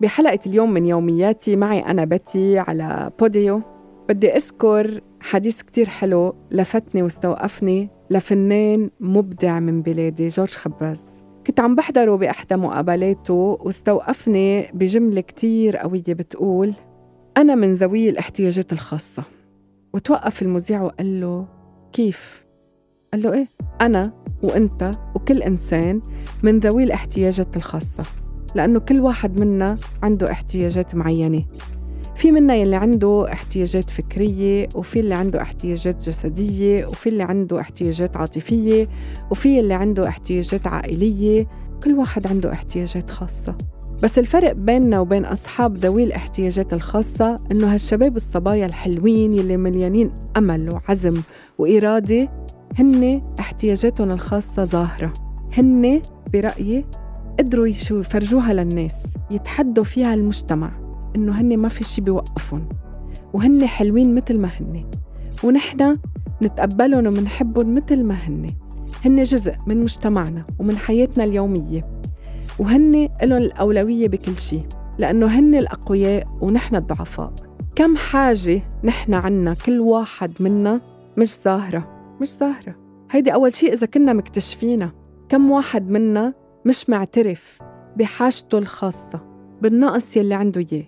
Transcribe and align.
بحلقة 0.00 0.38
اليوم 0.46 0.72
من 0.74 0.86
يومياتي 0.86 1.56
معي 1.56 1.78
أنا 1.80 2.04
بتي 2.04 2.58
على 2.58 3.10
بوديو 3.20 3.62
بدي 4.08 4.36
أذكر 4.36 5.00
حديث 5.20 5.62
كتير 5.62 5.88
حلو 5.88 6.34
لفتني 6.50 7.02
واستوقفني 7.02 7.90
لفنان 8.10 8.90
مبدع 9.00 9.60
من 9.60 9.82
بلادي 9.82 10.28
جورج 10.28 10.50
خباز 10.50 11.24
كنت 11.46 11.60
عم 11.60 11.74
بحضره 11.74 12.14
بإحدى 12.16 12.56
مقابلاته 12.56 13.58
واستوقفني 13.60 14.72
بجملة 14.74 15.20
كتير 15.20 15.76
قوية 15.76 16.02
بتقول 16.08 16.72
أنا 17.36 17.54
من 17.54 17.74
ذوي 17.74 18.08
الاحتياجات 18.08 18.72
الخاصة 18.72 19.22
وتوقف 19.94 20.42
المذيع 20.42 20.82
وقال 20.82 21.20
له 21.20 21.46
كيف؟ 21.92 22.44
قال 23.12 23.22
له 23.22 23.32
إيه؟ 23.32 23.46
أنا 23.80 24.12
وأنت 24.42 24.90
وكل 25.14 25.42
إنسان 25.42 26.02
من 26.42 26.58
ذوي 26.58 26.84
الاحتياجات 26.84 27.56
الخاصة 27.56 28.04
لأنه 28.54 28.78
كل 28.78 29.00
واحد 29.00 29.40
منا 29.40 29.78
عنده 30.02 30.30
احتياجات 30.30 30.94
معينة. 30.94 31.44
في 32.14 32.32
منا 32.32 32.54
يلي 32.54 32.76
عنده 32.76 33.32
احتياجات 33.32 33.90
فكرية 33.90 34.68
وفي 34.74 35.00
اللي 35.00 35.14
عنده 35.14 35.42
احتياجات 35.42 36.08
جسدية 36.08 36.86
وفي 36.86 37.08
اللي 37.08 37.22
عنده 37.22 37.60
احتياجات 37.60 38.16
عاطفية 38.16 38.88
وفي 39.30 39.60
اللي 39.60 39.74
عنده 39.74 40.08
احتياجات 40.08 40.66
عائلية. 40.66 41.46
كل 41.84 41.92
واحد 41.94 42.26
عنده 42.26 42.52
احتياجات 42.52 43.10
خاصة. 43.10 43.54
بس 44.02 44.18
الفرق 44.18 44.52
بيننا 44.52 45.00
وبين 45.00 45.24
أصحاب 45.24 45.76
ذوي 45.76 46.04
الاحتياجات 46.04 46.72
الخاصة 46.72 47.36
إنه 47.52 47.74
هالشباب 47.74 48.16
الصبايا 48.16 48.66
الحلوين 48.66 49.34
يلي 49.34 49.56
مليانين 49.56 50.10
أمل 50.36 50.70
وعزم 50.74 51.22
وإرادة 51.58 52.28
هن 52.78 53.22
احتياجاتهم 53.40 54.10
الخاصة 54.10 54.64
ظاهرة. 54.64 55.12
هن 55.58 56.02
برأيي 56.32 56.84
قدروا 57.38 57.66
يفرجوها 57.66 58.52
للناس 58.52 59.14
يتحدوا 59.30 59.84
فيها 59.84 60.14
المجتمع 60.14 60.70
إنه 61.16 61.40
هن 61.40 61.58
ما 61.58 61.68
في 61.68 61.84
شي 61.84 62.00
بيوقفهم 62.00 62.68
وهن 63.32 63.66
حلوين 63.66 64.14
مثل 64.14 64.38
ما 64.38 64.48
هن 64.48 64.84
ونحن 65.44 65.98
نتقبلهم 66.42 67.06
ومنحبهم 67.06 67.74
مثل 67.74 68.04
ما 68.04 68.14
هن 68.14 68.50
هن 69.04 69.22
جزء 69.22 69.54
من 69.66 69.82
مجتمعنا 69.82 70.46
ومن 70.58 70.76
حياتنا 70.76 71.24
اليومية 71.24 71.84
وهن 72.58 73.08
لهم 73.22 73.38
الأولوية 73.38 74.08
بكل 74.08 74.36
شيء 74.36 74.62
لأنه 74.98 75.26
هن 75.26 75.54
الأقوياء 75.54 76.26
ونحن 76.40 76.76
الضعفاء. 76.76 77.32
كم 77.76 77.96
حاجة 77.96 78.62
نحن 78.84 79.14
عنا 79.14 79.54
كل 79.54 79.80
واحد 79.80 80.32
منا 80.40 80.80
مش 81.16 81.40
ظاهرة 81.42 81.88
مش 82.20 82.38
ظاهرة 82.38 82.74
هيدي 83.10 83.34
أول 83.34 83.52
شيء 83.52 83.72
إذا 83.72 83.86
كنا 83.86 84.12
مكتشفينها. 84.12 84.92
كم 85.28 85.50
واحد 85.50 85.90
منا 85.90 86.34
مش 86.64 86.90
معترف 86.90 87.58
بحاجته 87.96 88.58
الخاصة 88.58 89.20
بالنقص 89.62 90.16
يلي 90.16 90.34
عنده 90.34 90.66
إياه. 90.72 90.84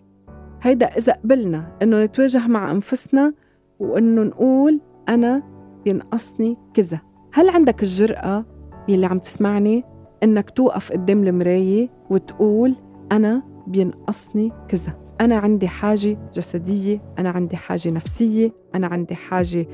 هيدا 0.63 0.87
إذا 0.87 1.13
قبلنا 1.13 1.77
إنه 1.83 2.05
نتواجه 2.05 2.47
مع 2.47 2.71
أنفسنا 2.71 3.33
وإنه 3.79 4.23
نقول 4.23 4.81
أنا 5.09 5.43
بينقصني 5.85 6.57
كذا. 6.75 7.01
هل 7.33 7.49
عندك 7.49 7.83
الجرأة 7.83 8.45
يلي 8.89 9.07
عم 9.07 9.19
تسمعني 9.19 9.85
إنك 10.23 10.51
توقف 10.51 10.93
قدام 10.93 11.23
المراية 11.25 11.89
وتقول 12.11 12.75
أنا 13.13 13.43
بينقصني 13.67 14.53
كذا؟ 14.69 14.99
أنا 15.21 15.37
عندي 15.37 15.69
حاجة 15.69 16.19
جسدية 16.35 17.03
أنا 17.19 17.31
عندي 17.31 17.57
حاجة 17.57 17.91
نفسية 17.91 18.53
أنا 18.75 18.87
عندي 18.87 19.15
حاجة 19.15 19.67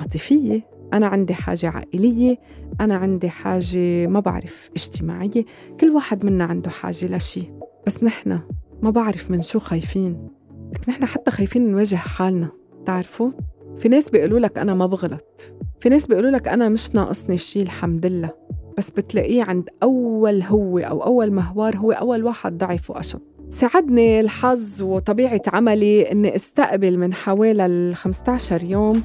عاطفية؟ 0.00 0.77
أنا 0.92 1.06
عندي 1.06 1.34
حاجة 1.34 1.68
عائلية 1.68 2.36
أنا 2.80 2.96
عندي 2.96 3.28
حاجة 3.28 4.06
ما 4.06 4.20
بعرف 4.20 4.70
اجتماعية 4.76 5.44
كل 5.80 5.90
واحد 5.90 6.24
منا 6.24 6.44
عنده 6.44 6.70
حاجة 6.70 7.16
لشي 7.16 7.42
بس 7.86 8.04
نحن 8.04 8.38
ما 8.82 8.90
بعرف 8.90 9.30
من 9.30 9.40
شو 9.42 9.58
خايفين. 9.58 10.28
لك 10.74 10.88
نحن 10.88 11.04
حتى 11.04 11.30
خايفين 11.30 11.70
نواجه 11.72 11.96
حالنا 11.96 12.48
تعرفوا 12.86 13.30
في 13.78 13.88
ناس 13.88 14.10
بيقولوا 14.10 14.38
لك 14.38 14.58
أنا 14.58 14.74
ما 14.74 14.86
بغلط. 14.86 15.54
في 15.80 15.88
ناس 15.88 16.06
بيقولوا 16.06 16.30
لك 16.30 16.48
أنا 16.48 16.68
مش 16.68 16.94
ناقصني 16.94 17.38
شي 17.38 17.62
الحمد 17.62 18.06
لله. 18.06 18.30
بس 18.78 18.90
بتلاقيه 18.90 19.42
عند 19.42 19.68
أول 19.82 20.42
هو 20.42 20.78
أو 20.78 21.04
أول 21.04 21.30
مهوار 21.30 21.76
هو 21.76 21.92
أول 21.92 22.24
واحد 22.24 22.58
ضعف 22.58 22.90
وأشط. 22.90 23.22
ساعدني 23.48 24.20
الحظ 24.20 24.82
وطبيعة 24.82 25.42
عملي 25.46 26.12
إني 26.12 26.36
أستقبل 26.36 26.98
من 26.98 27.14
حوالي 27.14 27.66
ال 27.66 27.96
15 27.96 28.64
يوم 28.64 29.02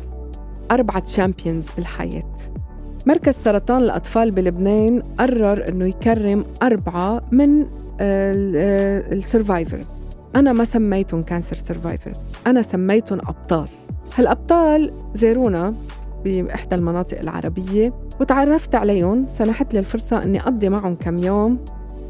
أربعة 0.73 0.99
champions 0.99 1.67
بالحياة. 1.77 2.33
مركز 3.05 3.33
سرطان 3.33 3.83
الأطفال 3.83 4.31
بلبنان 4.31 5.01
قرر 5.19 5.69
إنه 5.69 5.85
يكرم 5.85 6.45
أربعة 6.63 7.21
من 7.31 7.65
ال 7.99 8.18
survivors 8.18 9.89
أنا 10.35 10.53
ما 10.53 10.63
سميتهم 10.63 11.23
cancer 11.23 11.55
survivors 11.55 12.17
أنا 12.47 12.61
سميتهم 12.61 13.19
أبطال. 13.19 13.67
هالأبطال 14.15 14.93
زارونا 15.13 15.75
بإحدى 16.23 16.75
المناطق 16.75 17.19
العربية 17.19 17.93
وتعرفت 18.21 18.75
عليهم 18.75 19.27
سنحت 19.27 19.73
لي 19.73 19.79
الفرصة 19.79 20.23
إني 20.23 20.41
أقضي 20.41 20.69
معهم 20.69 20.95
كم 20.95 21.19
يوم 21.19 21.59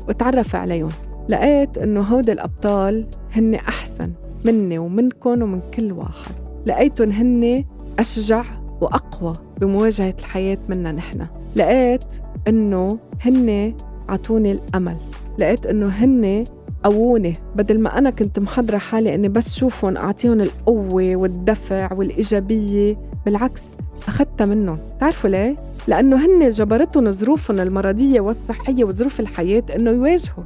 وتعرف 0.07 0.55
عليهم. 0.55 0.91
لقيت 1.29 1.77
إنه 1.77 2.01
هود 2.01 2.29
الأبطال 2.29 3.07
هن 3.31 3.55
أحسن 3.55 4.11
مني 4.45 4.77
ومنكم 4.77 5.41
ومن 5.41 5.59
كل 5.73 5.91
واحد. 5.91 6.31
لقيتهم 6.65 7.11
هن 7.11 7.65
أشجع 7.99 8.43
وأقوى 8.81 9.33
بمواجهة 9.61 10.15
الحياة 10.19 10.57
منا 10.69 10.91
نحن. 10.91 11.27
لقيت 11.55 12.13
إنه 12.47 12.99
هن 13.21 13.75
عطوني 14.09 14.51
الأمل. 14.51 14.97
لقيت 15.37 15.65
إنه 15.65 15.87
هن 15.87 16.43
قووني. 16.83 17.35
بدل 17.55 17.79
ما 17.79 17.97
أنا 17.97 18.09
كنت 18.09 18.39
محضرة 18.39 18.77
حالي 18.77 19.15
إني 19.15 19.29
بس 19.29 19.55
شوفهم 19.55 19.97
أعطيهم 19.97 20.41
القوة 20.41 21.15
والدفع 21.15 21.93
والإيجابية 21.93 22.97
بالعكس 23.25 23.63
أخذتها 24.07 24.45
منهم. 24.45 24.77
تعرفوا 24.99 25.29
ليه؟ 25.29 25.55
لأنه 25.87 26.25
هن 26.25 26.49
جبرتهم 26.49 27.11
ظروفهم 27.11 27.59
المرضية 27.59 28.21
والصحية 28.21 28.83
وظروف 28.83 29.19
الحياة 29.19 29.63
إنه 29.75 29.91
يواجهوا. 29.91 30.43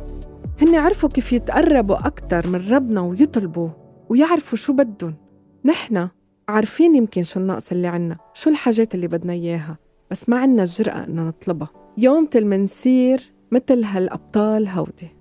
هن 0.61 0.75
عرفوا 0.75 1.09
كيف 1.09 1.33
يتقربوا 1.33 2.07
أكتر 2.07 2.47
من 2.47 2.69
ربنا 2.71 3.01
ويطلبوا 3.01 3.69
ويعرفوا 4.09 4.57
شو 4.57 4.73
بدهم. 4.73 5.15
نحن 5.65 6.07
عارفين 6.49 6.95
يمكن 6.95 7.23
شو 7.23 7.39
النقص 7.39 7.71
اللي 7.71 7.87
عنا 7.87 8.17
شو 8.33 8.49
الحاجات 8.49 8.95
اللي 8.95 9.07
بدنا 9.07 9.33
إياها 9.33 9.77
بس 10.11 10.29
ما 10.29 10.37
عنا 10.37 10.63
الجرأة 10.63 11.05
إنه 11.05 11.21
نطلبها. 11.21 11.69
يوم 11.97 12.29
منصير 12.35 13.21
مثل 13.51 13.83
هالأبطال 13.83 14.67
هودي. 14.67 15.15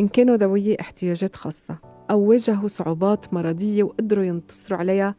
إن 0.00 0.08
كانوا 0.08 0.36
ذوي 0.36 0.80
احتياجات 0.80 1.36
خاصة 1.36 1.78
أو 2.10 2.20
واجهوا 2.20 2.68
صعوبات 2.68 3.34
مرضية 3.34 3.82
وقدروا 3.82 4.24
ينتصروا 4.24 4.78
عليها 4.78 5.14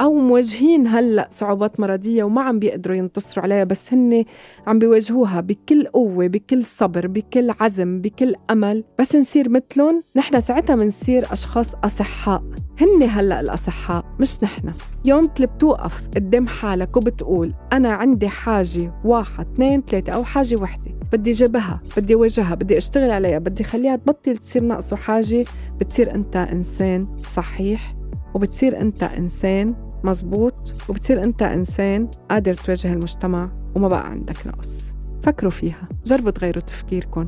أو 0.00 0.14
مواجهين 0.14 0.86
هلأ 0.86 1.28
صعوبات 1.30 1.80
مرضية 1.80 2.24
وما 2.24 2.42
عم 2.42 2.58
بيقدروا 2.58 2.96
ينتصروا 2.96 3.44
عليها 3.44 3.64
بس 3.64 3.94
هن 3.94 4.24
عم 4.66 4.78
بيواجهوها 4.78 5.40
بكل 5.40 5.86
قوة 5.86 6.26
بكل 6.26 6.64
صبر 6.64 7.06
بكل 7.06 7.50
عزم 7.60 8.00
بكل 8.00 8.34
أمل. 8.50 8.84
بس 8.98 9.16
نصير 9.16 9.48
مثلهم 9.48 10.02
نحن 10.16 10.40
ساعتها 10.40 10.76
منصير 10.76 11.32
أشخاص 11.32 11.74
أصحاء. 11.74 12.42
هن 12.80 13.02
هلأ 13.02 13.40
الأصحاء 13.40 14.04
مش 14.20 14.42
نحن. 14.42 14.72
يوم 15.04 15.26
تلب 15.26 15.58
توقف 15.58 16.08
قدام 16.16 16.46
حالك 16.46 16.96
وبتقول 16.96 17.54
أنا 17.72 17.92
عندي 17.92 18.28
حاجة 18.28 18.92
واحد 19.04 19.46
اثنين 19.46 19.82
ثلاثة 19.82 20.12
أو 20.12 20.24
حاجة 20.24 20.56
وحدة. 20.56 20.90
بدي 21.12 21.32
جابها 21.32 21.80
بدي 21.96 22.14
واجهها 22.14 22.54
بدي 22.54 22.76
أشتغل 22.76 23.10
عليها 23.10 23.38
بدي 23.38 23.64
خليها 23.64 23.96
تبطل 23.96 24.36
تصير 24.36 24.62
ناقصه 24.62 24.96
حاجة. 24.96 25.44
بتصير 25.80 26.14
أنت 26.14 26.36
إنسان 26.36 27.06
صحيح 27.24 27.94
وبتصير 28.34 28.80
أنت 28.80 29.02
إنسان 29.02 29.87
مزبوط 30.04 30.74
وبتصير 30.88 31.24
أنت 31.24 31.42
إنسان 31.42 32.08
قادر 32.30 32.54
تواجه 32.54 32.92
المجتمع 32.92 33.48
وما 33.76 33.88
بقى 33.88 34.10
عندك 34.10 34.46
نقص. 34.46 34.82
فكروا 35.22 35.50
فيها 35.50 35.88
جربوا 36.06 36.30
تغيروا 36.30 36.62
تفكيركم 36.62 37.24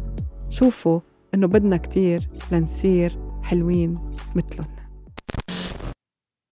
شوفوا 0.50 1.00
إنه 1.34 1.46
بدنا 1.46 1.76
كتير 1.76 2.28
لنصير 2.52 3.18
حلوين 3.42 3.94
مثلهم 4.34 4.79